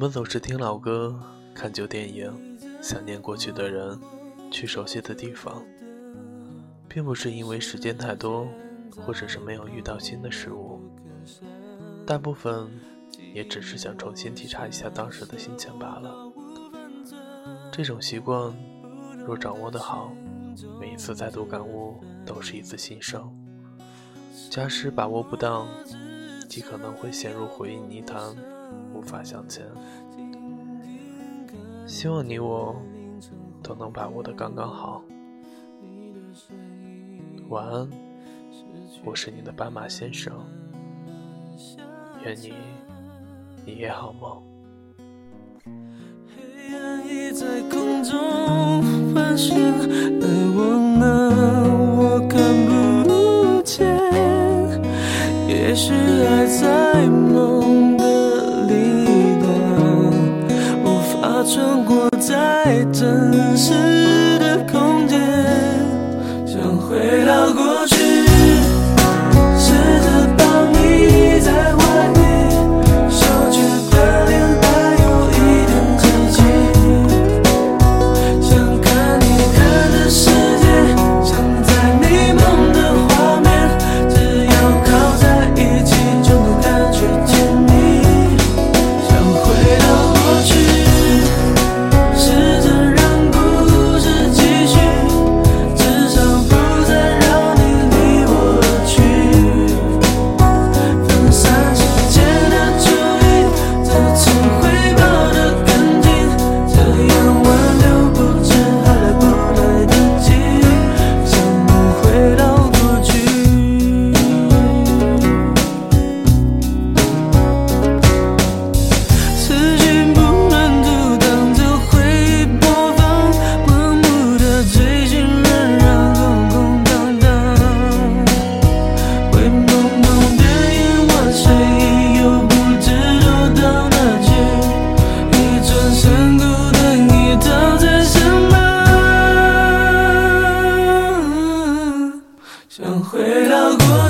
[0.00, 1.14] 我们总是听老歌，
[1.54, 2.32] 看旧电影，
[2.80, 4.00] 想念过去的人，
[4.50, 5.62] 去熟悉的地方，
[6.88, 8.48] 并不是因为时间太多，
[8.96, 10.80] 或者是没有遇到新的事物，
[12.06, 12.66] 大部分
[13.34, 16.32] 也只是想重新体察一下当时的心情罢了。
[17.70, 18.56] 这种习惯，
[19.26, 20.14] 若掌握得好，
[20.80, 23.30] 每一次再度感悟都是一次新生。
[24.48, 25.68] 假使把握不当，
[26.48, 28.34] 极可能会陷入回忆泥潭，
[29.00, 29.64] 无法向前。
[31.86, 32.76] 希望你我
[33.62, 35.02] 都能把握的刚刚好。
[37.48, 37.88] 晚安，
[39.02, 40.34] 我是你的斑马先生。
[42.22, 42.52] 愿你
[43.64, 44.42] 一夜好梦。
[45.64, 48.82] 黑暗已在空中
[49.14, 49.56] 翻旋，
[50.20, 51.08] 而我呢，
[51.96, 52.38] 我看
[53.02, 53.88] 不见。
[55.48, 57.99] 也许爱在梦的
[58.70, 59.50] 里端，
[60.84, 63.72] 无法穿过在真实
[64.38, 65.18] 的空间，
[66.46, 67.64] 想回到过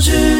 [0.00, 0.39] 到过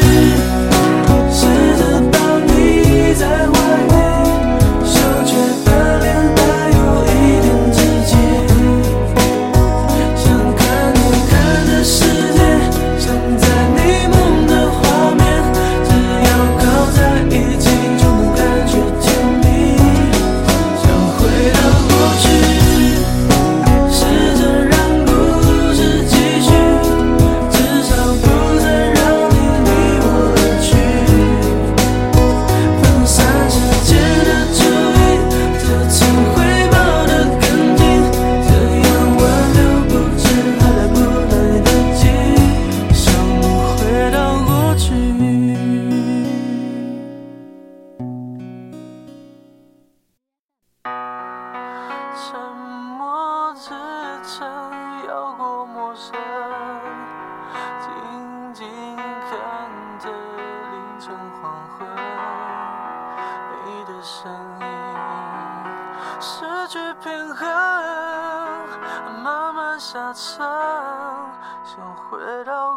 [55.91, 56.13] 陌生，
[57.81, 59.35] 静静看
[59.99, 61.85] 着凌晨黄昏，
[63.65, 64.31] 你的身
[64.61, 64.65] 影
[66.21, 67.45] 失去平衡，
[69.21, 70.47] 慢慢下沉，
[71.65, 72.70] 想回到